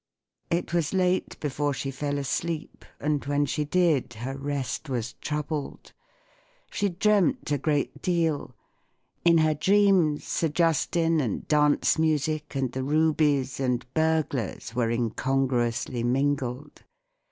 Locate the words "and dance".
11.21-11.99